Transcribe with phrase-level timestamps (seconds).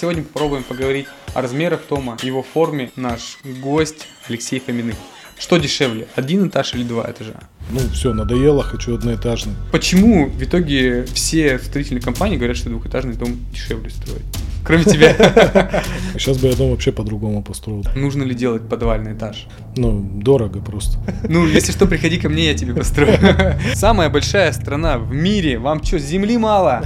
[0.00, 2.92] Сегодня попробуем поговорить о размерах дома, его форме.
[2.94, 4.94] Наш гость Алексей Фоминых.
[5.36, 7.34] Что дешевле, один этаж или два этажа?
[7.72, 9.54] Ну, все, надоело, хочу одноэтажный.
[9.72, 14.22] Почему в итоге все строительные компании говорят, что двухэтажный дом дешевле строить?
[14.64, 15.16] Кроме тебя.
[16.12, 17.84] Сейчас бы я дом вообще по-другому построил.
[17.96, 19.48] Нужно ли делать подвальный этаж?
[19.76, 20.96] Ну, дорого просто.
[21.28, 23.18] Ну, если что, приходи ко мне, я тебе построю.
[23.74, 25.58] Самая большая страна в мире.
[25.58, 26.84] Вам что, земли мало?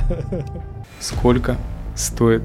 [0.98, 1.58] Сколько
[1.94, 2.42] стоит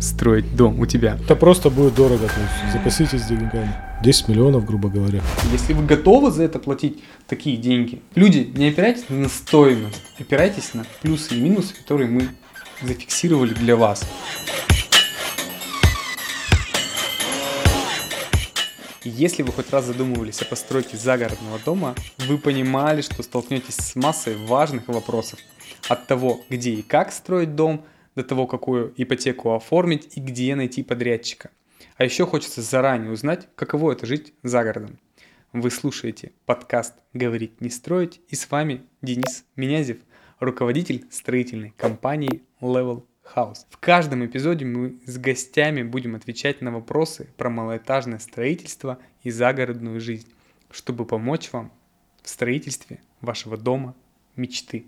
[0.00, 1.18] строить дом у тебя?
[1.22, 3.74] Это просто будет дорого, то есть запаситесь деньгами.
[4.02, 5.22] 10 миллионов, грубо говоря.
[5.52, 10.84] Если вы готовы за это платить такие деньги, люди, не опирайтесь на стоимость, опирайтесь на
[11.02, 12.28] плюсы и минусы, которые мы
[12.82, 14.04] зафиксировали для вас.
[19.08, 21.94] Если вы хоть раз задумывались о постройке загородного дома,
[22.26, 25.38] вы понимали, что столкнетесь с массой важных вопросов.
[25.88, 27.84] От того, где и как строить дом,
[28.16, 31.50] до того, какую ипотеку оформить и где найти подрядчика.
[31.96, 34.98] А еще хочется заранее узнать, каково это жить за городом.
[35.52, 39.98] Вы слушаете подкаст «Говорить не строить» и с вами Денис Менязев,
[40.40, 43.66] руководитель строительной компании Level House.
[43.70, 50.00] В каждом эпизоде мы с гостями будем отвечать на вопросы про малоэтажное строительство и загородную
[50.00, 50.28] жизнь,
[50.70, 51.72] чтобы помочь вам
[52.22, 53.94] в строительстве вашего дома
[54.36, 54.86] мечты.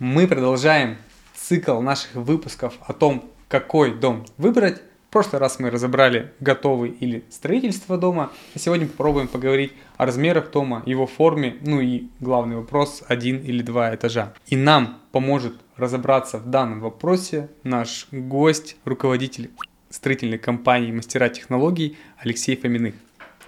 [0.00, 0.96] Мы продолжаем
[1.34, 4.80] цикл наших выпусков о том, какой дом выбрать.
[5.08, 10.52] В прошлый раз мы разобрали готовый или строительство дома, а сегодня попробуем поговорить о размерах
[10.52, 14.34] дома, его форме, ну и главный вопрос, один или два этажа.
[14.46, 19.50] И нам поможет разобраться в данном вопросе наш гость, руководитель
[19.90, 22.94] строительной компании «Мастера технологий» Алексей Фоминых.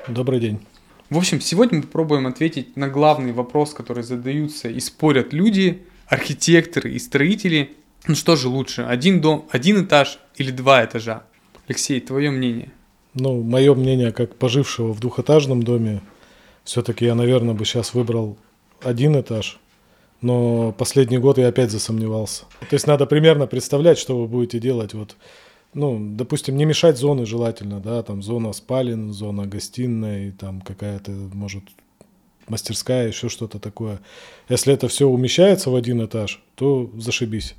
[0.08, 0.58] Добрый день.
[1.10, 6.92] В общем, сегодня мы попробуем ответить на главный вопрос, который задаются и спорят люди, архитекторы
[6.92, 7.70] и строители–
[8.06, 11.24] ну что же лучше, один дом, один этаж или два этажа?
[11.66, 12.72] Алексей, твое мнение?
[13.14, 16.00] Ну, мое мнение, как пожившего в двухэтажном доме,
[16.64, 18.38] все-таки я, наверное, бы сейчас выбрал
[18.82, 19.58] один этаж.
[20.22, 22.44] Но последний год я опять засомневался.
[22.68, 24.94] То есть надо примерно представлять, что вы будете делать.
[24.94, 25.16] Вот,
[25.74, 31.64] ну, допустим, не мешать зоны желательно, да, там зона спален, зона гостиная, там какая-то, может,
[32.48, 34.00] мастерская, еще что-то такое.
[34.48, 37.54] Если это все умещается в один этаж, то зашибись.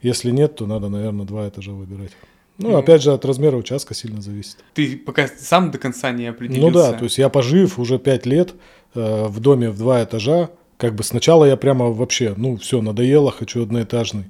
[0.00, 2.12] Если нет, то надо, наверное, два этажа выбирать.
[2.58, 4.56] Ну, ну, опять же, от размера участка сильно зависит.
[4.74, 6.66] Ты пока сам до конца не определился.
[6.66, 8.54] Ну да, то есть я пожив уже пять лет
[8.94, 13.30] э, в доме в два этажа, как бы сначала я прямо вообще, ну все, надоело,
[13.30, 14.24] хочу одноэтажный.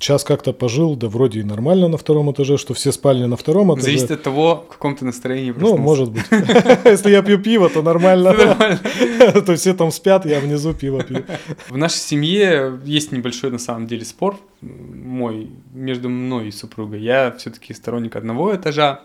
[0.00, 3.72] Сейчас как-то пожил, да вроде и нормально на втором этаже, что все спальни на втором
[3.72, 3.86] этаже.
[3.86, 5.76] Зависит от того, в каком ты настроении проснулся.
[5.76, 6.24] Ну, может быть.
[6.84, 8.32] Если я пью пиво, то нормально.
[9.46, 11.24] То все там спят, я внизу пиво пью.
[11.68, 17.00] В нашей семье есть небольшой, на самом деле, спор мой между мной и супругой.
[17.00, 19.02] Я все-таки сторонник одного этажа.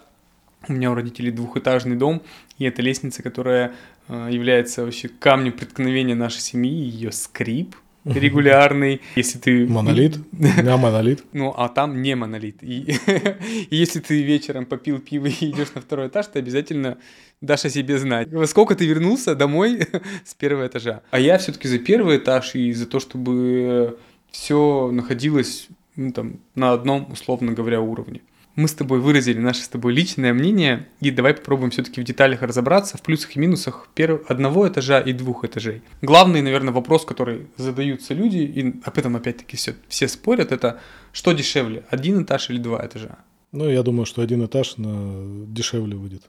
[0.68, 2.22] У меня у родителей двухэтажный дом,
[2.58, 3.74] и это лестница, которая
[4.08, 7.76] э, является вообще камнем преткновения нашей семьи, ее скрип,
[8.16, 9.02] регулярный.
[9.16, 9.68] Если ты...
[9.68, 10.18] Монолит?
[10.64, 11.24] Да, монолит.
[11.34, 12.58] Ну, а там не монолит.
[12.62, 12.98] И,
[13.70, 16.98] если ты вечером попил пиво и идешь на второй этаж, ты обязательно
[17.42, 18.32] дашь о себе знать.
[18.32, 19.88] Во сколько ты вернулся домой
[20.26, 21.02] с первого этажа?
[21.12, 23.98] А я все-таки за первый этаж и за то, чтобы
[24.32, 28.22] все находилось ну, там, на одном, условно говоря, уровне
[28.56, 32.42] мы с тобой выразили наше с тобой личное мнение, и давай попробуем все-таки в деталях
[32.42, 35.82] разобраться, в плюсах и минусах первого, одного этажа и двух этажей.
[36.02, 40.80] Главный, наверное, вопрос, который задаются люди, и об этом опять-таки все, все спорят, это
[41.12, 43.18] что дешевле, один этаж или два этажа?
[43.52, 45.46] Ну, я думаю, что один этаж на...
[45.48, 46.24] дешевле будет.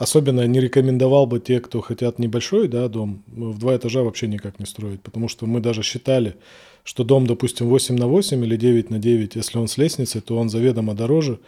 [0.00, 4.58] Особенно не рекомендовал бы те, кто хотят небольшой да, дом, в два этажа вообще никак
[4.58, 6.36] не строить, потому что мы даже считали,
[6.84, 10.38] что дом, допустим, 8 на 8 или 9 на 9, если он с лестницей, то
[10.38, 11.38] он заведомо дороже,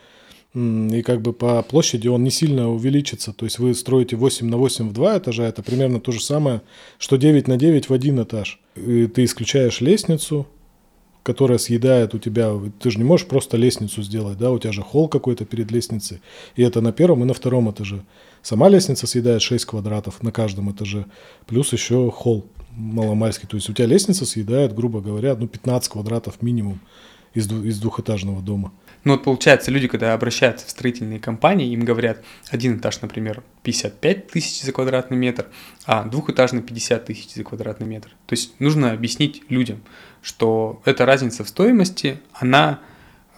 [0.55, 3.33] и как бы по площади он не сильно увеличится.
[3.33, 6.61] То есть вы строите 8 на 8 в два этажа, это примерно то же самое,
[6.99, 8.61] что 9 на 9 в один этаж.
[8.77, 10.47] И ты исключаешь лестницу,
[11.23, 14.83] которая съедает у тебя, ты же не можешь просто лестницу сделать, да, у тебя же
[14.83, 16.21] холл какой-то перед лестницей,
[16.57, 18.03] и это на первом и на втором этаже.
[18.43, 21.07] Сама лестница съедает 6 квадратов на каждом этаже,
[21.47, 22.47] плюс еще холл
[22.77, 23.49] маломальский.
[23.49, 26.81] То есть у тебя лестница съедает, грубо говоря, ну 15 квадратов минимум
[27.35, 28.73] из, из двухэтажного дома.
[29.05, 34.29] Ну вот получается, люди, когда обращаются в строительные компании, им говорят, один этаж, например, 55
[34.29, 35.47] тысяч за квадратный метр,
[35.87, 38.11] а двухэтажный 50 тысяч за квадратный метр.
[38.27, 39.83] То есть нужно объяснить людям,
[40.23, 42.79] что эта разница в стоимости, она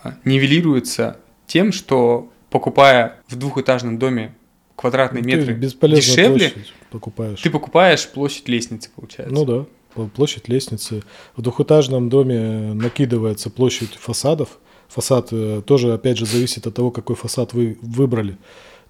[0.03, 4.35] а, нивелируется тем, что покупая в двухэтажном доме
[4.77, 6.53] квадратные ну, метры дешевле,
[6.91, 7.41] покупаешь.
[7.41, 9.35] ты покупаешь площадь лестницы, получается.
[9.35, 9.67] Ну да,
[10.15, 11.03] площадь лестницы.
[11.37, 14.59] В двухэтажном доме накидывается площадь фасадов,
[14.89, 18.37] Фасад э, тоже, опять же, зависит от того, какой фасад вы выбрали.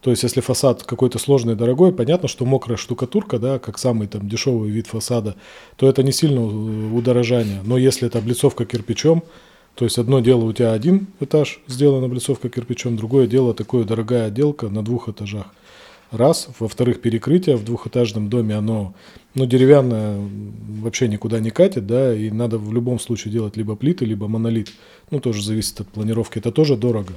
[0.03, 4.29] То есть, если фасад какой-то сложный, дорогой, понятно, что мокрая штукатурка, да, как самый там
[4.29, 5.35] дешевый вид фасада,
[5.77, 6.45] то это не сильно
[6.95, 7.61] удорожание.
[7.65, 9.23] Но если это облицовка кирпичом,
[9.75, 14.27] то есть одно дело у тебя один этаж сделан облицовка кирпичом, другое дело такое дорогая
[14.27, 15.47] отделка на двух этажах.
[16.15, 16.49] Раз.
[16.59, 18.95] Во-вторых, перекрытие в двухэтажном доме, оно
[19.35, 20.19] ну, деревянное
[20.81, 24.71] вообще никуда не катит, да, и надо в любом случае делать либо плиты, либо монолит.
[25.11, 27.15] Ну, тоже зависит от планировки, это тоже дорого.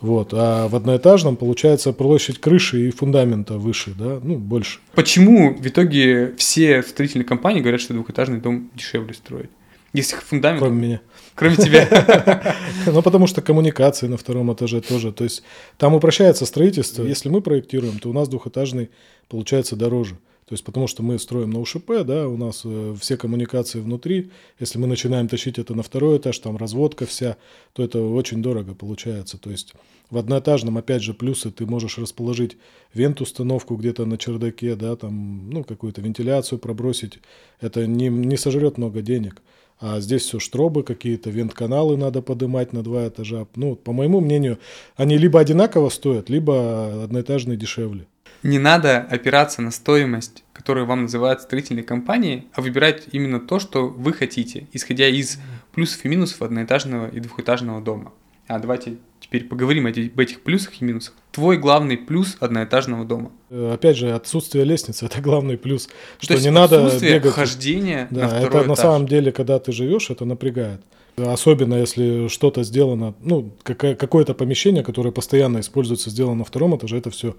[0.00, 0.32] Вот.
[0.32, 4.78] А в одноэтажном получается площадь крыши и фундамента выше, да, ну, больше.
[4.94, 9.50] Почему в итоге все строительные компании говорят, что двухэтажный дом дешевле строить?
[9.92, 10.60] Если фундамент...
[10.60, 11.00] Кроме меня.
[11.34, 12.56] Кроме тебя.
[12.86, 15.12] Ну, потому что коммуникации на втором этаже тоже.
[15.12, 15.42] То есть
[15.76, 17.02] там упрощается строительство.
[17.02, 18.90] Если мы проектируем, то у нас двухэтажный
[19.28, 20.16] получается дороже.
[20.48, 24.30] То есть потому что мы строим на УШП, да, у нас э, все коммуникации внутри.
[24.58, 27.36] Если мы начинаем тащить это на второй этаж, там разводка вся,
[27.74, 29.36] то это очень дорого получается.
[29.36, 29.74] То есть
[30.08, 32.56] в одноэтажном, опять же, плюсы ты можешь расположить
[32.94, 37.18] вент-установку где-то на чердаке, да, там, ну, какую-то вентиляцию пробросить.
[37.60, 39.42] Это не, не сожрет много денег.
[39.80, 43.46] А здесь все штробы какие-то, вент-каналы надо поднимать на два этажа.
[43.54, 44.58] Ну, по моему мнению,
[44.96, 48.06] они либо одинаково стоят, либо одноэтажные дешевле.
[48.42, 53.88] Не надо опираться на стоимость, которую вам называют строительной компанией, а выбирать именно то, что
[53.88, 55.38] вы хотите, исходя из
[55.72, 58.12] плюсов и минусов одноэтажного и двухэтажного дома.
[58.46, 58.98] А давайте
[59.28, 61.14] теперь поговорим об этих плюсах и минусах.
[61.32, 63.30] Твой главный плюс одноэтажного дома.
[63.50, 65.86] Э, опять же, отсутствие лестницы это главный плюс.
[65.86, 67.32] То что есть не надо бегать.
[67.32, 68.66] хождение да, на это этаж.
[68.66, 70.80] на самом деле, когда ты живешь, это напрягает.
[71.16, 77.10] Особенно если что-то сделано, ну, какое-то помещение, которое постоянно используется, сделано на втором этаже, это
[77.10, 77.34] все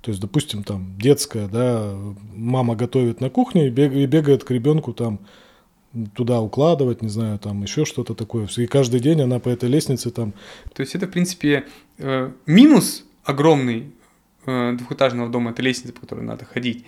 [0.00, 1.92] то есть, допустим, там детская, да,
[2.32, 5.18] мама готовит на кухне и бегает к ребенку там
[6.14, 8.48] туда укладывать, не знаю, там еще что-то такое.
[8.56, 10.34] И каждый день она по этой лестнице там...
[10.74, 11.64] То есть это, в принципе,
[11.98, 13.92] э, минус огромный
[14.46, 16.84] э, двухэтажного дома, это лестница, по которой надо ходить.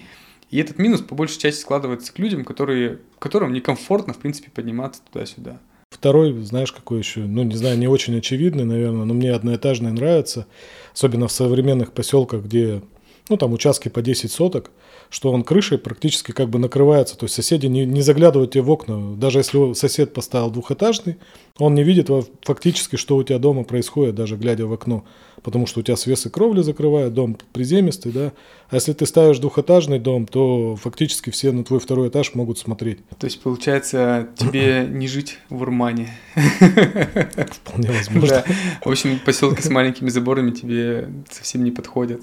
[0.51, 5.01] И этот минус по большей части складывается к людям, которые, которым некомфортно, в принципе, подниматься
[5.11, 5.61] туда-сюда.
[5.91, 10.47] Второй, знаешь, какой еще, ну, не знаю, не очень очевидный, наверное, но мне одноэтажный нравится,
[10.93, 12.83] особенно в современных поселках, где
[13.31, 14.71] ну там участки по 10 соток,
[15.09, 18.71] что он крышей практически как бы накрывается, то есть соседи не, не заглядывают тебе в
[18.71, 21.17] окна, даже если сосед поставил двухэтажный,
[21.59, 22.11] он не видит
[22.43, 25.05] фактически, что у тебя дома происходит, даже глядя в окно,
[25.43, 28.33] потому что у тебя свесы кровли закрывают, дом приземистый, да,
[28.69, 32.99] а если ты ставишь двухэтажный дом, то фактически все на твой второй этаж могут смотреть.
[33.19, 36.09] То есть, получается, тебе не жить в Урмане.
[36.35, 38.45] Вполне возможно.
[38.85, 42.21] В общем, поселки с маленькими заборами тебе совсем не подходят.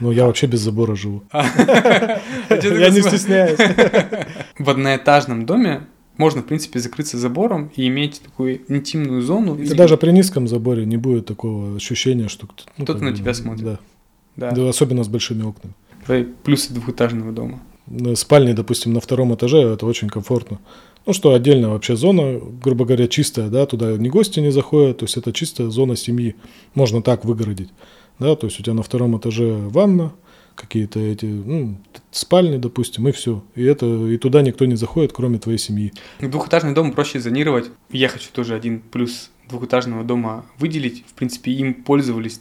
[0.00, 1.22] Ну, я вообще без забора живу.
[1.32, 3.58] Я не стесняюсь.
[4.58, 5.86] В одноэтажном доме
[6.16, 9.56] можно, в принципе, закрыться забором и иметь такую интимную зону.
[9.56, 13.64] И даже при низком заборе не будет такого ощущения, что ну, кто-то на тебя смотрит.
[13.64, 13.78] Да.
[14.36, 14.50] Да.
[14.52, 14.68] да.
[14.68, 15.74] Особенно с большими окнами.
[16.04, 17.60] Твои плюсы двухэтажного дома.
[18.14, 20.58] Спальни, допустим, на втором этаже это очень комфортно.
[21.06, 25.04] Ну что, отдельно вообще зона, грубо говоря, чистая, да, туда ни гости не заходят, то
[25.06, 26.36] есть это чистая зона семьи.
[26.74, 27.70] Можно так выгородить
[28.18, 30.12] да, то есть у тебя на втором этаже ванна,
[30.54, 31.78] какие-то эти, ну,
[32.10, 33.44] спальни, допустим, и все.
[33.54, 35.92] И это, и туда никто не заходит, кроме твоей семьи.
[36.20, 37.70] Двухэтажный дом проще зонировать.
[37.90, 41.04] Я хочу тоже один плюс двухэтажного дома выделить.
[41.06, 42.40] В принципе, им пользовались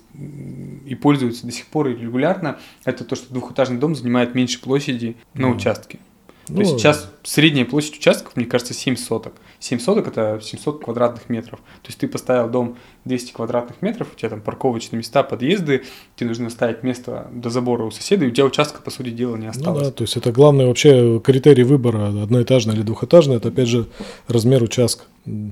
[0.85, 2.59] и пользуются до сих пор и регулярно.
[2.83, 5.99] Это то, что двухэтажный дом занимает меньше площади на участке.
[6.47, 9.33] То ну, есть сейчас средняя площадь участков, мне кажется, 7 соток.
[9.59, 11.59] 7 соток– это 700 квадратных метров.
[11.81, 15.83] То есть ты поставил дом 200 квадратных метров, у тебя там парковочные места, подъезды,
[16.15, 19.35] тебе нужно оставить место до забора у соседа, и у тебя участка, по сути дела,
[19.35, 19.79] не осталось.
[19.79, 23.87] Ну да, то есть это главный вообще критерий выбора, одноэтажный или двухэтажный, это опять же
[24.27, 25.03] размер участка.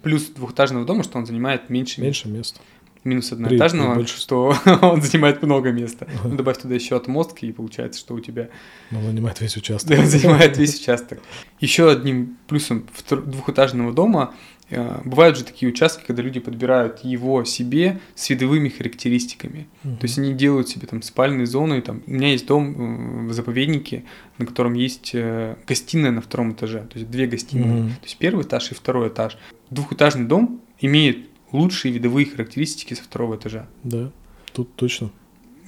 [0.01, 2.61] Плюс двухэтажного дома, что он занимает меньше, меньше места
[3.05, 6.07] минус одноэтажного, При, что он занимает много места.
[6.23, 8.49] Ну, добавь туда еще отмостки, и получается, что у тебя...
[8.91, 9.95] Он занимает весь участок.
[9.95, 11.19] Да, занимает весь участок.
[11.59, 14.33] Еще одним плюсом двухэтажного дома
[14.69, 19.67] э, бывают же такие участки, когда люди подбирают его себе с видовыми характеристиками.
[19.83, 19.97] Угу.
[19.97, 21.81] То есть они делают себе там спальные зоны.
[21.81, 22.01] Там.
[22.07, 24.03] У меня есть дом э, в заповеднике,
[24.39, 26.79] на котором есть э, гостиная на втором этаже.
[26.91, 27.83] То есть две гостиные.
[27.83, 27.89] Угу.
[27.89, 29.37] То есть первый этаж и второй этаж.
[29.69, 33.67] Двухэтажный дом имеет лучшие видовые характеристики со второго этажа.
[33.83, 34.11] Да,
[34.53, 35.11] тут точно.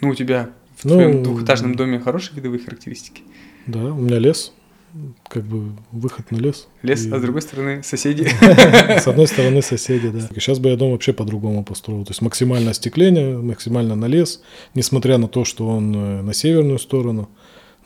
[0.01, 3.23] Ну, у тебя в ну, твоем двухэтажном доме хорошие видовые характеристики?
[3.65, 4.53] Да, у меня лес,
[5.27, 6.67] как бы выход на лес.
[6.83, 7.11] Лес, и...
[7.11, 8.27] а с другой стороны соседи.
[8.41, 10.21] С одной стороны соседи, да.
[10.35, 12.05] Сейчас бы я дом вообще по-другому построил.
[12.05, 14.41] То есть максимальное остекление, максимально на лес,
[14.73, 17.29] несмотря на то, что он э, на северную сторону,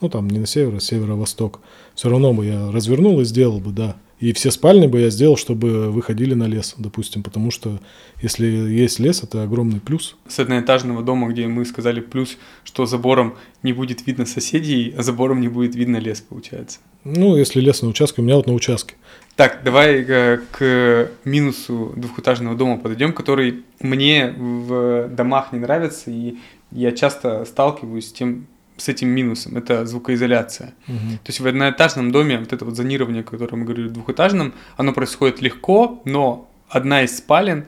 [0.00, 1.60] ну там не на север, а северо-восток.
[1.94, 3.96] Все равно бы я развернул и сделал бы, да.
[4.22, 7.80] И все спальни бы я сделал, чтобы выходили на лес, допустим, потому что
[8.20, 10.14] если есть лес, это огромный плюс.
[10.28, 15.40] С одноэтажного дома, где мы сказали плюс, что забором не будет видно соседей, а забором
[15.40, 16.78] не будет видно лес, получается.
[17.02, 18.94] Ну, если лес на участке, у меня вот на участке.
[19.34, 26.36] Так, давай э, к минусу двухэтажного дома подойдем, который мне в домах не нравится, и
[26.70, 28.46] я часто сталкиваюсь с тем,
[28.82, 30.74] с этим минусом, это звукоизоляция.
[30.88, 30.96] Угу.
[30.96, 34.54] То есть в одноэтажном доме вот это вот зонирование, о котором мы говорили, в двухэтажном,
[34.76, 37.66] оно происходит легко, но одна из спален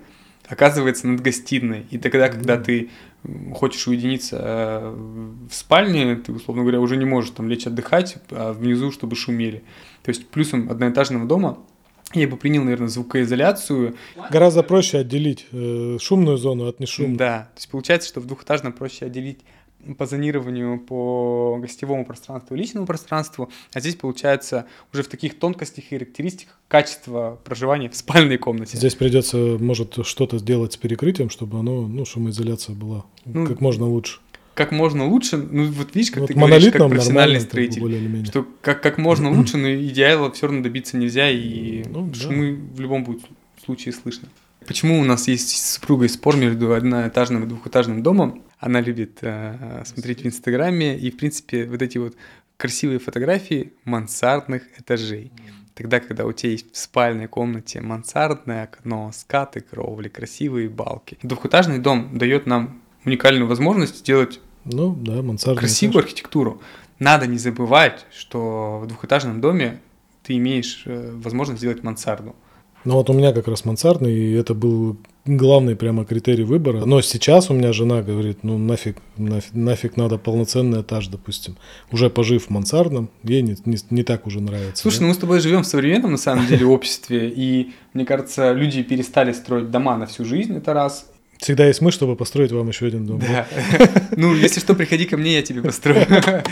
[0.48, 1.86] оказывается над гостиной.
[1.90, 2.90] И тогда, когда ты
[3.54, 4.94] хочешь уединиться э,
[5.50, 9.62] в спальне, ты, условно говоря, уже не можешь там лечь отдыхать, а внизу, чтобы шумели.
[10.02, 11.58] То есть плюсом одноэтажного дома
[12.12, 13.96] я бы принял, наверное, звукоизоляцию.
[14.30, 17.16] Гораздо проще отделить э, шумную зону от нешумной.
[17.16, 19.40] Да, то есть получается, что в двухэтажном проще отделить
[19.98, 25.84] по зонированию по гостевому пространству и личному пространству, а здесь получается уже в таких тонкостях
[25.84, 28.76] и характеристиках качество проживания в спальной комнате.
[28.76, 33.86] Здесь придется, может, что-то сделать с перекрытием, чтобы оно, ну, шумоизоляция была ну, как можно
[33.86, 34.20] лучше.
[34.54, 38.80] Как можно лучше, ну вот видишь, как вот ты говоришь, как профессиональный строитель, что как,
[38.82, 42.76] как можно лучше, но идеала все равно добиться нельзя, и ну, шумы да.
[42.76, 43.22] в любом будет
[43.64, 44.28] случае слышно.
[44.66, 48.42] Почему у нас есть с супругой спор между одноэтажным и двухэтажным домом?
[48.58, 52.14] Она любит э, смотреть в Инстаграме и, в принципе, вот эти вот
[52.56, 55.32] красивые фотографии мансардных этажей.
[55.74, 61.18] Тогда, когда у тебя есть в спальной комнате мансардное окно, скаты, кровли, красивые балки.
[61.22, 65.20] Двухэтажный дом дает нам уникальную возможность сделать ну, да,
[65.56, 66.04] красивую этаж.
[66.04, 66.62] архитектуру.
[66.98, 69.80] Надо не забывать, что в двухэтажном доме
[70.22, 72.34] ты имеешь э, возможность сделать мансарду.
[72.84, 76.84] Ну вот у меня как раз мансардный, и это был главный прямо критерий выбора.
[76.84, 81.56] Но сейчас у меня жена говорит, ну нафиг, нафиг, нафиг надо полноценный этаж, допустим.
[81.90, 84.82] Уже пожив в мансардном, ей не, не, не так уже нравится.
[84.82, 85.02] Слушай, да?
[85.02, 88.82] ну мы с тобой живем в современном, на самом деле, обществе, и мне кажется, люди
[88.82, 91.10] перестали строить дома на всю жизнь, это раз.
[91.38, 93.20] Всегда есть мы, чтобы построить вам еще один дом.
[93.20, 93.46] Да.
[94.16, 96.06] Ну, если что, приходи ко мне, я тебе построю.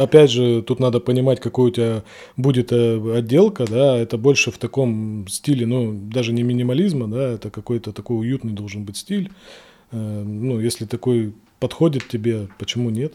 [0.00, 2.04] Опять же, тут надо понимать, какой у тебя
[2.38, 7.50] будет э, отделка, да, это больше в таком стиле, ну, даже не минимализма, да, это
[7.50, 9.30] какой-то такой уютный должен быть стиль.
[9.92, 13.12] Э, ну, если такой подходит тебе, почему нет?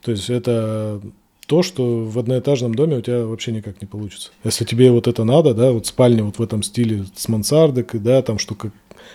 [0.00, 1.02] То есть это
[1.46, 4.30] то, что в одноэтажном доме у тебя вообще никак не получится.
[4.44, 8.22] Если тебе вот это надо, да, вот спальня вот в этом стиле с мансардой, да,
[8.22, 8.72] там штука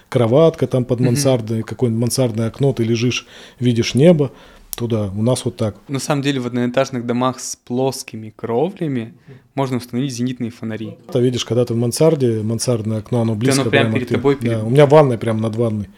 [0.10, 1.64] кроватка там под мансардой, mm-hmm.
[1.64, 3.26] какое-нибудь мансардное окно, ты лежишь,
[3.60, 4.32] видишь небо,
[4.75, 5.12] туда.
[5.15, 5.75] У нас вот так.
[5.88, 9.13] На самом деле в одноэтажных домах с плоскими кровлями
[9.56, 10.98] можно установить зенитные фонари.
[11.12, 13.62] Ты видишь, когда ты в мансарде, мансардное окно, оно близко.
[13.62, 14.36] оно прямо, перед тобой.
[14.36, 14.60] Перед...
[14.60, 15.89] Да, у меня ванная прямо над ванной.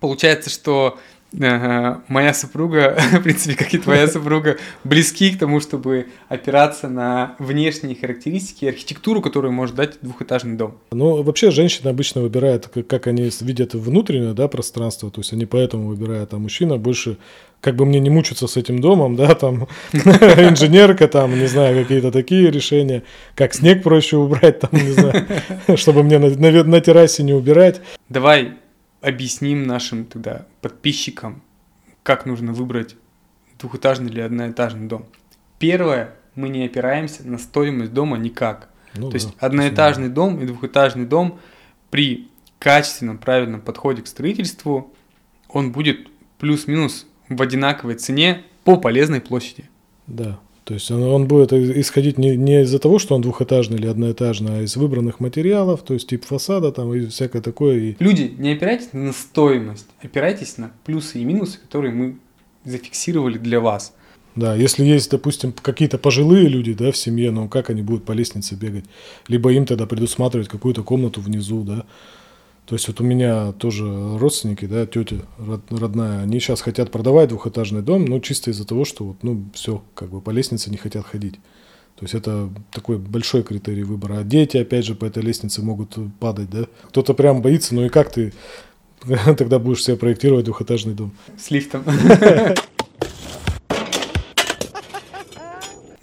[0.00, 0.98] Получается, что
[1.38, 7.96] моя супруга, в принципе, как и твоя супруга, близки к тому, чтобы опираться на внешние
[7.96, 10.78] характеристики и архитектуру, которую может дать двухэтажный дом.
[10.92, 15.88] Ну, вообще, женщины обычно выбирают, как они видят внутреннее да, пространство, то есть они поэтому
[15.88, 17.18] выбирают, а мужчина больше
[17.60, 22.12] как бы мне не мучиться с этим домом, да, там инженерка, там, не знаю, какие-то
[22.12, 25.26] такие решения, как снег проще убрать, там, не знаю,
[25.76, 27.80] чтобы мне на, на, на террасе не убирать.
[28.10, 28.52] Давай
[29.04, 31.42] объясним нашим тогда подписчикам,
[32.02, 32.96] как нужно выбрать
[33.58, 35.06] двухэтажный или одноэтажный дом.
[35.58, 38.68] Первое, мы не опираемся на стоимость дома никак.
[38.94, 40.14] Ну, То да, есть одноэтажный да.
[40.14, 41.38] дом и двухэтажный дом
[41.90, 44.92] при качественном, правильном подходе к строительству,
[45.48, 46.08] он будет
[46.38, 49.68] плюс-минус в одинаковой цене по полезной площади.
[50.06, 50.38] Да.
[50.64, 54.60] То есть он, он будет исходить не, не из-за того, что он двухэтажный или одноэтажный,
[54.60, 57.78] а из выбранных материалов, то есть тип фасада там и всякое такое.
[57.78, 57.96] И...
[57.98, 62.16] Люди, не опирайтесь на стоимость, опирайтесь на плюсы и минусы, которые мы
[62.64, 63.94] зафиксировали для вас.
[64.36, 68.12] Да, если есть, допустим, какие-то пожилые люди да, в семье, ну как они будут по
[68.12, 68.84] лестнице бегать?
[69.28, 71.84] Либо им тогда предусматривать какую-то комнату внизу, да.
[72.66, 73.84] То есть вот у меня тоже
[74.18, 75.16] родственники, да, тетя
[75.68, 79.82] родная, они сейчас хотят продавать двухэтажный дом, но чисто из-за того, что вот, ну, все,
[79.94, 81.34] как бы по лестнице не хотят ходить.
[81.96, 84.18] То есть это такой большой критерий выбора.
[84.18, 86.66] А дети, опять же, по этой лестнице могут падать, да.
[86.88, 88.32] Кто-то прям боится, ну и как ты
[89.36, 91.12] тогда будешь себе проектировать двухэтажный дом?
[91.36, 91.84] С лифтом.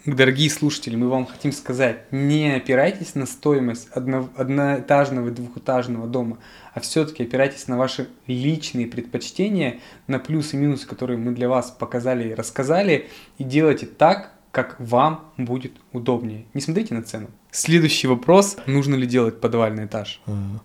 [0.04, 6.38] Дорогие слушатели, мы вам хотим сказать, не опирайтесь на стоимость одно, одноэтажного и двухэтажного дома,
[6.74, 9.78] а все-таки опирайтесь на ваши личные предпочтения,
[10.08, 14.74] на плюсы и минусы, которые мы для вас показали и рассказали, и делайте так, как
[14.80, 16.46] вам будет удобнее.
[16.52, 17.28] Не смотрите на цену.
[17.52, 20.20] Следующий вопрос, нужно ли делать подвальный этаж?
[20.26, 20.58] Uh-huh.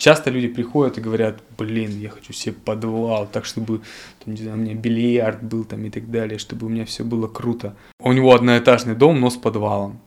[0.00, 3.82] Часто люди приходят и говорят, блин, я хочу себе подвал, так чтобы,
[4.24, 7.04] там, не знаю, у меня бильярд был там и так далее, чтобы у меня все
[7.04, 7.74] было круто.
[8.02, 10.00] У него одноэтажный дом, но с подвалом.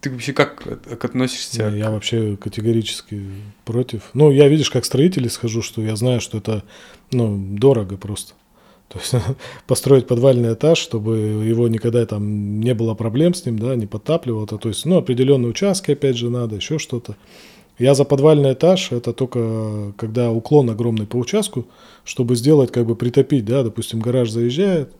[0.00, 1.68] Ты вообще как к- относишься?
[1.68, 3.20] Не, Я вообще категорически
[3.64, 4.02] против.
[4.14, 6.62] Ну, я, видишь, как строитель схожу, что я знаю, что это,
[7.10, 8.34] ну, дорого просто.
[8.88, 9.14] То есть
[9.66, 14.46] построить подвальный этаж, чтобы его никогда там не было проблем с ним, да, не подтапливало.
[14.46, 17.16] То есть, ну, определенные участки, опять же, надо, еще что-то.
[17.78, 21.66] Я за подвальный этаж, это только когда уклон огромный по участку,
[22.04, 24.90] чтобы сделать, как бы притопить, да, допустим, гараж заезжает,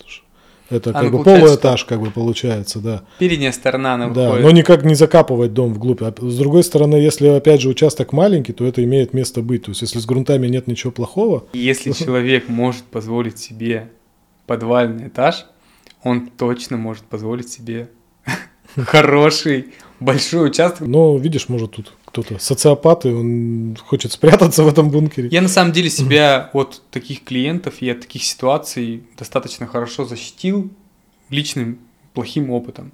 [0.70, 3.02] это А, как ну, бы полуэтаж, как бы получается, да.
[3.18, 4.44] Передняя сторона, она Да, выходит.
[4.44, 6.02] но никак не закапывать дом вглубь.
[6.02, 9.64] А с другой стороны, если опять же участок маленький, то это имеет место быть.
[9.64, 13.90] То есть, если с грунтами нет ничего плохого, Если человек может позволить себе
[14.47, 15.47] подвальный этаж,
[16.02, 17.88] он точно может позволить себе
[18.76, 19.68] хороший
[20.00, 20.87] большой участок.
[20.87, 25.28] но видишь, может тут кто-то социопат, и он хочет спрятаться в этом бункере.
[25.31, 30.71] Я на самом деле себя от таких клиентов и от таких ситуаций достаточно хорошо защитил
[31.31, 31.78] личным
[32.14, 32.93] плохим опытом.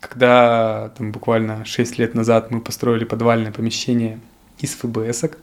[0.00, 4.20] Когда там буквально 6 лет назад мы построили подвальное помещение
[4.60, 5.38] из ФБСок,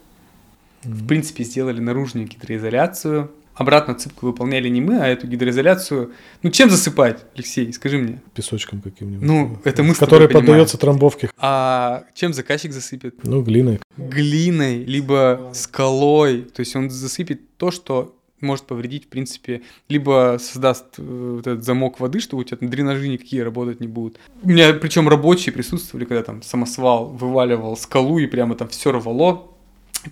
[0.84, 3.32] в принципе, сделали наружную гидроизоляцию.
[3.55, 6.12] Обратно цыпку выполняли не мы, а эту гидроизоляцию.
[6.43, 8.21] Ну, чем засыпать, Алексей, скажи мне?
[8.33, 9.25] Песочком каким-нибудь.
[9.25, 11.29] Ну, это мы Который поддается трамбовке.
[11.38, 13.15] А чем заказчик засыпет?
[13.24, 13.79] Ну, глиной.
[13.97, 16.41] глиной, либо скалой.
[16.41, 21.63] То есть он засыпет то, что может повредить, в принципе, либо создаст э, вот этот
[21.63, 24.19] замок воды, что у тебя там дренажи никакие работать не будут.
[24.43, 29.47] У меня причем рабочие присутствовали, когда там самосвал вываливал скалу и прямо там все рвало.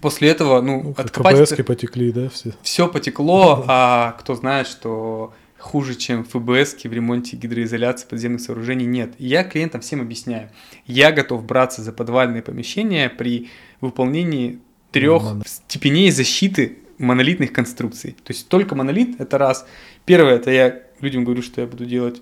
[0.01, 2.51] После этого, ну, Ну, откопать КПСки потекли, да, все.
[2.61, 9.13] все потекло, а кто знает, что хуже, чем ФБСки в ремонте гидроизоляции подземных сооружений нет.
[9.17, 10.49] И я клиентам всем объясняю.
[10.85, 14.59] Я готов браться за подвальные помещения при выполнении
[14.91, 18.11] трех степеней защиты монолитных конструкций.
[18.11, 19.65] То есть только монолит это раз.
[20.05, 22.21] Первое это я людям говорю, что я буду делать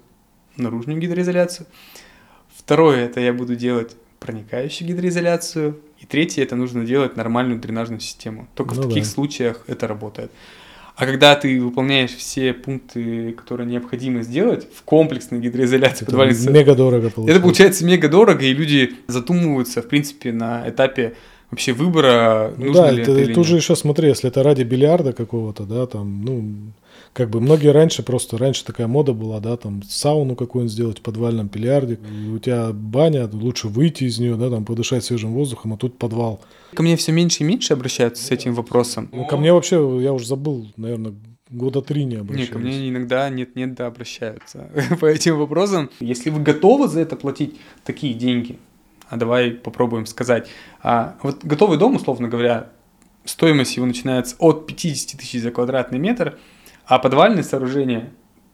[0.56, 1.68] наружную гидроизоляцию.
[2.56, 5.80] Второе это я буду делать проникающую гидроизоляцию.
[6.02, 8.48] И третье это нужно делать нормальную дренажную систему.
[8.56, 9.10] Только Ну в таких да.
[9.10, 10.32] случаях это работает.
[10.96, 16.76] А когда ты выполняешь все пункты, которые необходимо сделать в комплексной гидроизоляции Это подвальной мега
[16.76, 17.32] дорого получается.
[17.32, 21.14] это получается мега дорого, и люди задумываются, в принципе, на этапе
[21.52, 23.62] вообще выбора, Ну нужно да, ли это, это или тут же нет.
[23.64, 26.44] еще смотри, если это ради бильярда какого-то, да, там, ну,
[27.14, 31.02] как бы многие раньше просто, раньше такая мода была, да, там, сауну какую-нибудь сделать в
[31.02, 32.00] подвальном бильярде,
[32.34, 36.42] у тебя баня, лучше выйти из нее, да, там, подышать свежим воздухом, а тут подвал.
[36.74, 39.10] Ко мне все меньше и меньше обращаются с этим вопросом.
[39.12, 41.14] Ну, ко мне вообще, я уже забыл, наверное,
[41.50, 42.50] года три не Не, обращались.
[42.50, 44.70] ко мне иногда нет-нет, да, обращаются
[45.02, 45.90] по этим вопросам.
[46.00, 48.58] Если вы готовы за это платить такие деньги,
[49.12, 50.48] а давай попробуем сказать,
[50.82, 52.70] а, вот готовый дом, условно говоря,
[53.26, 56.40] стоимость его начинается от 50 тысяч за квадратный метр,
[56.86, 58.14] а подвальное сооружение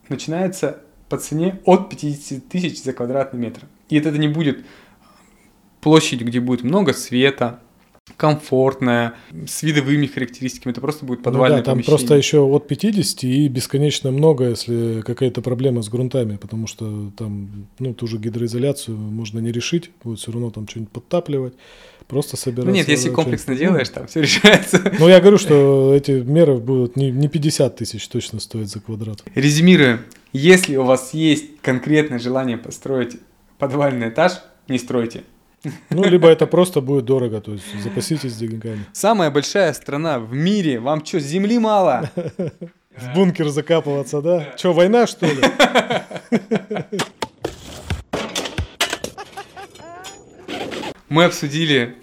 [0.10, 3.66] начинается по цене от 50 тысяч за квадратный метр.
[3.90, 4.66] И это не будет
[5.80, 7.60] площадь, где будет много света,
[8.16, 9.14] комфортная,
[9.48, 10.72] с видовыми характеристиками.
[10.72, 11.98] Это просто будет Ну подвальное да, там помещение.
[11.98, 17.68] просто еще от 50 и бесконечно много, если какая-то проблема с грунтами, потому что там,
[17.80, 21.54] ну, ту же гидроизоляцию можно не решить, будет все равно там что-нибудь подтапливать,
[22.08, 22.70] просто собираться.
[22.70, 24.94] Ну нет, если комплексно Ну, делаешь, там все решается.
[25.00, 29.24] Ну, я говорю, что эти меры будут не, не 50 тысяч точно стоить за квадрат.
[29.36, 30.00] Резюмируем.
[30.34, 33.18] Если у вас есть конкретное желание построить
[33.58, 34.34] подвальный этаж,
[34.68, 35.24] не стройте.
[35.90, 38.86] Ну, либо это просто будет дорого, то есть запаситесь деньгами.
[38.94, 40.80] Самая большая страна в мире.
[40.80, 42.10] Вам что, земли мало?
[42.96, 44.54] В бункер закапываться, да?
[44.58, 45.42] Че, война, что ли?
[51.10, 51.96] Мы обсудили,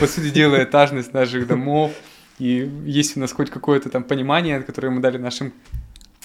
[0.00, 1.92] по сути дела, этажность наших домов.
[2.38, 5.52] И есть у нас хоть какое-то там понимание, которое мы дали нашим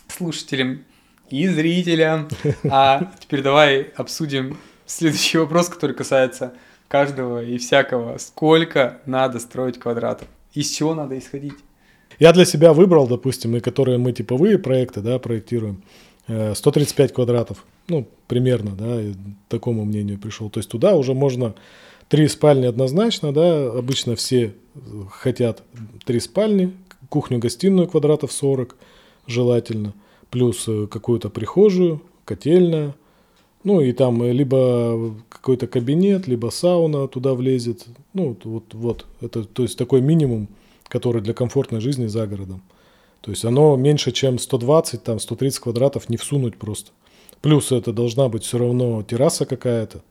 [0.07, 0.83] слушателям
[1.29, 2.27] и зрителям.
[2.69, 6.53] А теперь давай обсудим следующий вопрос, который касается
[6.87, 8.17] каждого и всякого.
[8.17, 10.27] Сколько надо строить квадратов?
[10.53, 11.53] Из чего надо исходить?
[12.19, 15.83] Я для себя выбрал, допустим, и которые мы типовые проекты, да, проектируем,
[16.27, 19.13] э, 135 квадратов, ну, примерно, да, и
[19.49, 20.49] такому мнению пришел.
[20.49, 21.53] То есть туда уже можно
[22.09, 24.79] три спальни однозначно, да, обычно все э,
[25.11, 25.63] хотят
[26.05, 26.73] три спальни,
[27.09, 28.75] кухню-гостиную квадратов 40
[29.27, 29.93] желательно,
[30.29, 32.95] плюс э, какую-то прихожую, котельная,
[33.67, 39.43] ну и там э, либо какой-то кабинет, либо сауна туда влезет, ну вот, вот, это,
[39.43, 40.47] то есть такой минимум,
[40.87, 42.61] который для комфортной жизни за городом.
[43.19, 46.91] То есть оно меньше, чем 120, там 130 квадратов не всунуть просто.
[47.41, 50.01] Плюс это должна быть все равно терраса какая-то.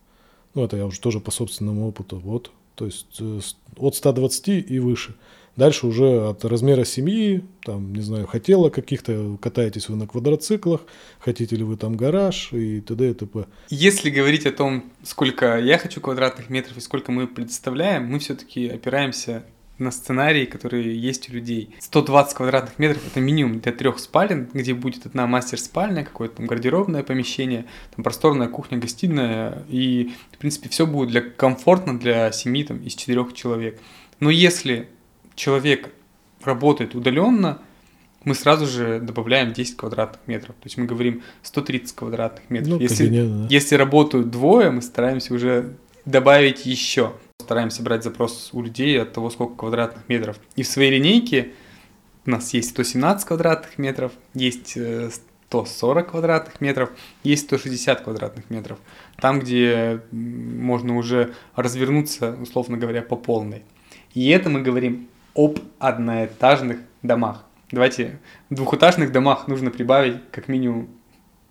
[0.54, 2.20] Ну, это я уже тоже по собственному опыту.
[2.22, 2.50] Вот.
[2.74, 3.40] То есть э,
[3.78, 5.14] от 120 и выше.
[5.56, 10.82] Дальше уже от размера семьи, там, не знаю, хотела каких-то, катаетесь вы на квадроциклах,
[11.18, 13.10] хотите ли вы там гараж и т.д.
[13.10, 13.46] и т.п.
[13.70, 18.68] Если говорить о том, сколько я хочу квадратных метров и сколько мы представляем, мы все-таки
[18.68, 19.44] опираемся
[19.78, 21.74] на сценарии, которые есть у людей.
[21.80, 27.02] 120 квадратных метров– это минимум для трех спален, где будет одна мастер-спальня, какое-то там гардеробное
[27.02, 32.78] помещение, там просторная кухня, гостиная, и, в принципе, все будет для комфортно для семьи там,
[32.78, 33.80] из четырех человек.
[34.18, 34.88] Но если
[35.36, 35.90] человек
[36.42, 37.60] работает удаленно,
[38.24, 40.56] мы сразу же добавляем 10 квадратных метров.
[40.56, 42.70] То есть мы говорим 130 квадратных метров.
[42.70, 43.46] Ну, если, кабинет, да.
[43.48, 47.12] если работают двое, мы стараемся уже добавить еще.
[47.40, 50.40] Стараемся брать запрос у людей от того, сколько квадратных метров.
[50.56, 51.52] И в своей линейке
[52.24, 55.10] у нас есть 117 квадратных метров, есть э,
[55.48, 56.90] 140 квадратных метров,
[57.22, 58.78] есть 160 квадратных метров.
[59.20, 63.62] Там, где можно уже развернуться, условно говоря, по полной.
[64.14, 67.44] И это мы говорим об одноэтажных домах.
[67.70, 68.18] Давайте
[68.50, 70.88] в двухэтажных домах нужно прибавить как минимум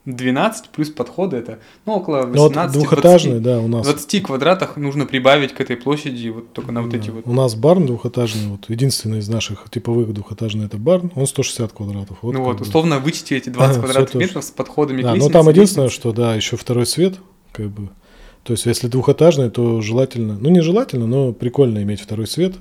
[0.06, 3.86] 12 плюс подходы это ну, около Ну, вот 18 двухэтажный, да, у нас.
[3.88, 6.98] 20 квадратах нужно прибавить к этой площади вот только на вот Да.
[6.98, 7.26] эти вот.
[7.26, 12.17] У нас барн двухэтажный, вот единственный из наших типовых двухэтажный это барн, он 160 квадратов.
[12.21, 14.26] ну как вот, условно вычтите эти 20 Ага, всё квадратных тоже.
[14.26, 15.34] метров с подходами Да, к но лестнице.
[15.34, 17.15] там единственное, что да, еще второй свет,
[17.52, 17.89] как бы.
[18.43, 22.54] То есть, если двухэтажный, то желательно, ну не желательно, но прикольно иметь второй свет.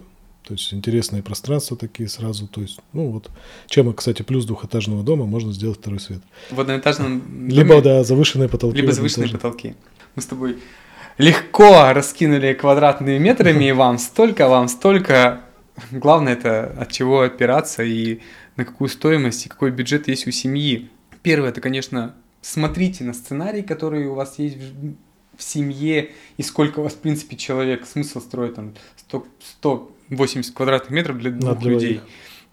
[0.46, 2.46] То есть интересные пространства такие сразу.
[2.46, 3.30] То есть, ну вот,
[3.66, 6.20] чем, кстати, плюс двухэтажного дома можно сделать второй свет.
[6.50, 8.76] В одноэтажном Либо, доме, да, завышенные потолки.
[8.76, 9.74] либо завышенные потолки.
[10.14, 10.58] Мы с тобой
[11.16, 15.40] легко раскинули квадратными метрами, и вам столько, вам столько.
[15.90, 18.20] Главное это от чего опираться и
[18.56, 20.90] на какую стоимость и какой бюджет есть у семьи.
[21.22, 24.58] Первое, это, конечно, смотрите на сценарий, который у вас есть
[25.36, 27.86] в семье, и сколько у вас, в принципе, человек.
[27.86, 31.82] Смысл строить там 100, 180 квадратных метров для двух двоих.
[31.82, 32.00] людей.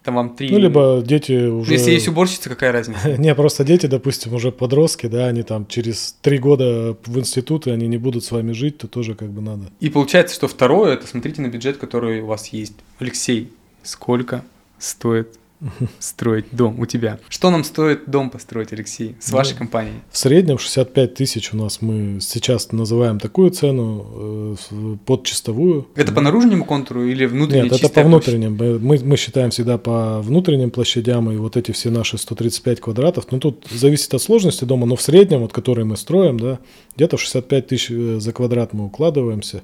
[0.02, 0.50] Там вам три...
[0.50, 1.72] Ну, либо дети уже...
[1.72, 3.16] Если есть уборщица, какая разница?
[3.18, 7.70] Не, просто дети, допустим, уже подростки, да, они там через три года в институт, и
[7.70, 9.70] они не будут с вами жить, то тоже как бы надо.
[9.78, 12.74] И получается, что второе, это смотрите на бюджет, который у вас есть.
[12.98, 13.52] Алексей,
[13.84, 14.44] сколько
[14.78, 15.38] стоит
[15.98, 17.18] строить дом у тебя?
[17.28, 19.96] Что нам стоит дом построить, Алексей, с Ну, вашей компанией?
[20.10, 25.86] В среднем 65 тысяч у нас мы сейчас называем такую цену э, под чистовую.
[25.94, 28.06] Это по наружному контуру или внутренняя Нет, это по площадь?
[28.08, 28.56] внутренним.
[28.56, 33.26] Мы, мы- мы считаем всегда по внутренним площадям, и вот эти все наши 135 квадратов.
[33.30, 36.58] Ну, тут зависит от сложности дома, но в среднем, вот который мы строим, да,
[36.96, 39.62] где-то в 65 тысяч э, за квадрат мы укладываемся.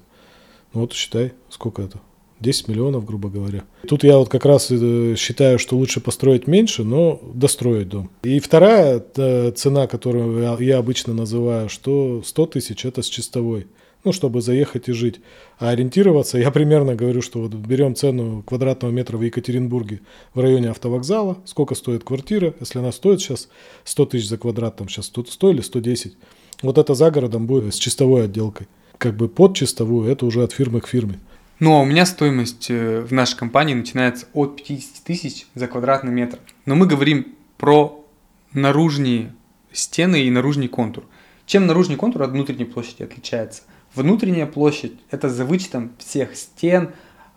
[0.75, 1.99] Ну, вот считай, сколько это?
[2.41, 3.65] 10 миллионов, грубо говоря.
[3.87, 8.11] Тут я вот как раз э, считаю, что лучше построить меньше, но достроить дом.
[8.23, 13.67] И вторая э, цена, которую я, обычно называю, что 100 тысяч это с чистовой.
[14.05, 15.21] Ну, чтобы заехать и жить.
[15.59, 20.01] А ориентироваться, я примерно говорю, что вот берем цену квадратного метра в Екатеринбурге
[20.35, 23.49] в районе автовокзала, сколько стоит квартира, если она стоит сейчас
[23.83, 26.17] 100 тысяч за квадрат, там сейчас тут 100 или 110.
[26.63, 28.69] Вот это за городом будет с чистовой отделкой.
[28.99, 31.21] Как бы под чистовую, это уже от фирмы к фирме.
[31.61, 36.39] Но у меня стоимость э, в нашей компании начинается от 50 тысяч за квадратный метр.
[36.67, 38.05] Но мы говорим про
[38.53, 39.35] наружные
[39.73, 41.05] стены и наружный контур.
[41.47, 43.63] Чем наружный контур от внутренней площади отличается?
[43.95, 46.93] Внутренняя площадь– это за вычетом всех стен,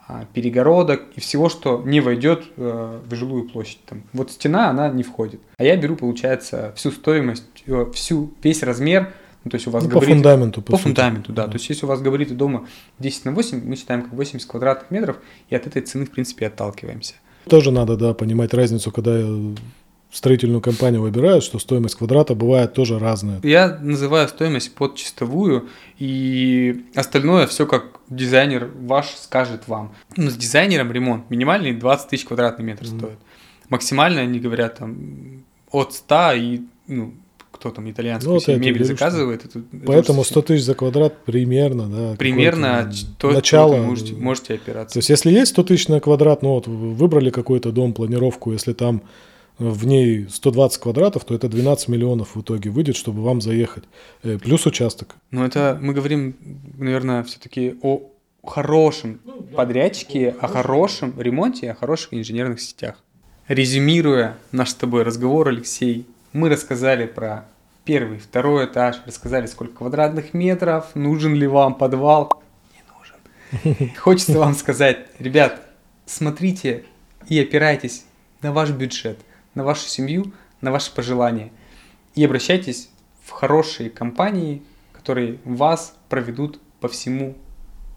[0.08, 3.80] а, перегородок и всего, что не войдет э, в жилую площадь.
[3.86, 4.04] Там.
[4.12, 5.40] Вот стена, она не входит.
[5.58, 9.84] А я беру, получается, всю стоимость, э, всю, весь размер, ну, то есть у вас
[9.84, 10.62] Ну, по габариты- фундаменту.
[10.62, 10.84] по сути.
[10.84, 11.46] фундаменту, да.
[11.46, 11.52] Да.
[11.52, 12.68] То есть, если у вас габариты дома
[13.00, 15.18] 10 на 8, мы считаем как 80 квадратных метров,
[15.50, 17.16] и от этой цены, в принципе, отталкиваемся.
[17.50, 19.20] Тоже надо, да, понимать разницу, когда
[20.12, 23.40] строительную компанию выбирают, что стоимость квадрата бывает тоже разная.
[23.44, 29.94] Я называю стоимость под чистовую, и остальное все как дизайнер ваш скажет вам.
[30.18, 33.00] Ну, с дизайнером ремонт минимальный 20 тысяч квадратный метр Мгм.
[33.00, 33.20] стоит.
[33.70, 37.14] Максимально они говорят там от 100 и, ну,
[37.62, 39.46] кто там итальянскую Ну, вот себе мебель говорю, что заказывает.
[39.46, 42.16] это- это Поэтому уж 100 тысяч за квадрат примерно, да.
[42.18, 43.76] примерно то, начало.
[43.76, 44.94] вы можете, можете опираться.
[44.94, 48.52] То есть, если есть 100 тысяч на квадрат, ну вот вы выбрали какой-то дом, планировку,
[48.52, 49.04] если там
[49.60, 53.84] э, в ней 120 квадратов, то это 12 миллионов в итоге выйдет, чтобы вам заехать.
[54.24, 55.16] Э, Плюс участок.
[55.30, 56.36] Но это мы говорим,
[56.80, 58.02] наверное, все-таки о
[58.44, 59.20] хорошем
[59.56, 62.96] подрядчике, о хорошем ремонте, о хороших инженерных сетях.
[63.48, 67.46] Резюмируя наш с тобой разговор, Алексей, мы рассказали про
[67.84, 72.42] первый, второй этаж, рассказали, сколько квадратных метров, нужен ли вам подвал.
[72.74, 73.92] Не нужен.
[73.98, 75.62] Хочется вам сказать, ребят,
[76.06, 76.86] смотрите
[77.28, 78.06] и опирайтесь
[78.42, 79.20] на ваш бюджет,
[79.56, 81.52] на вашу семью, на ваши пожелания.
[82.16, 82.90] И обращайтесь
[83.24, 84.62] в хорошие компании,
[84.94, 87.36] которые вас проведут по всему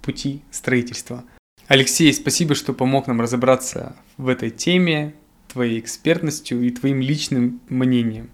[0.03, 1.25] пути строительства.
[1.67, 5.15] Алексей, спасибо, что помог нам разобраться в этой теме,
[5.55, 8.29] твоей экспертностью и твоим личным мнением.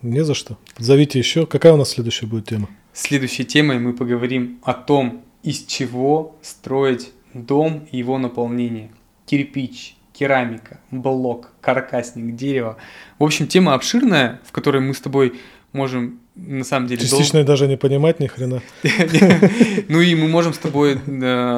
[0.00, 0.58] Не за что.
[0.78, 1.44] Зовите еще.
[1.44, 2.68] Какая у нас следующая будет тема?
[2.92, 8.92] Следующей темой мы поговорим о том, из чего строить дом и его наполнение.
[9.26, 12.76] Кирпич, керамика, блок, каркасник, дерево.
[13.18, 15.40] В общем, тема обширная, в которой мы с тобой
[15.74, 17.02] можем на самом деле...
[17.02, 17.46] Частично дол...
[17.46, 18.62] даже не понимать ни хрена.
[19.88, 20.98] Ну и мы можем с тобой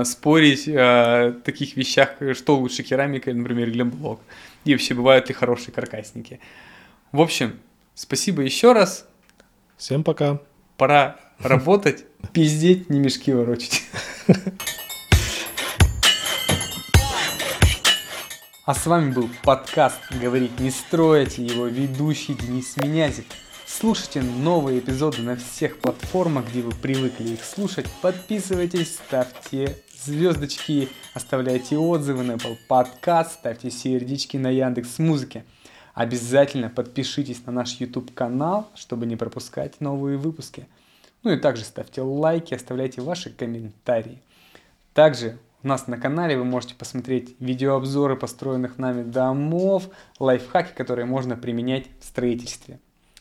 [0.05, 4.21] спорить о таких вещах, что лучше керамика, например, или блок.
[4.65, 6.41] И вообще бывают ли хорошие каркасники.
[7.13, 7.55] В общем,
[7.95, 9.07] спасибо еще раз.
[9.77, 10.41] Всем пока.
[10.77, 13.83] Пора работать, пиздеть, не мешки ворочать.
[18.65, 23.25] А с вами был подкаст «Говорить не строить» его ведущий Денис Менязев.
[23.69, 27.87] Слушайте новые эпизоды на всех платформах, где вы привыкли их слушать.
[28.01, 35.45] Подписывайтесь, ставьте звездочки, оставляйте отзывы на Apple Podcast, ставьте сердечки на Яндекс Музыке.
[35.95, 40.69] Обязательно подпишитесь на наш YouTube канал, чтобы не пропускать новые выпуски.
[41.25, 44.23] Ну и также ставьте лайки, оставляйте ваши комментарии.
[44.95, 49.89] Также у нас на канале вы можете посмотреть видеообзоры построенных нами домов,
[50.21, 52.79] лайфхаки, которые можно применять в строительстве.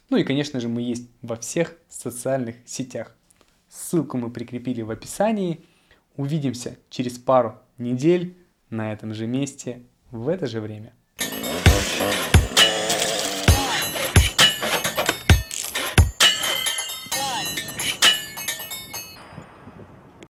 [0.10, 3.16] Ну и, конечно же, мы есть во всех социальных сетях.
[3.68, 5.62] Ссылку мы прикрепили в описании.
[6.16, 8.38] Увидимся через пару недель
[8.70, 10.94] на этом же месте в это же время.